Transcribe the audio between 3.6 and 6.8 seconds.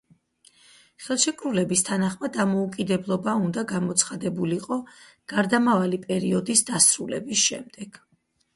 გამოცხადებულიყო გარდამავალი პერიოდის